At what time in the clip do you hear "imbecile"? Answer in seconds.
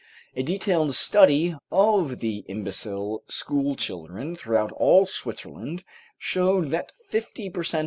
2.47-3.21